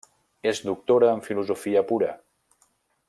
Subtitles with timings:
[0.51, 2.09] És doctora en filosofia pura.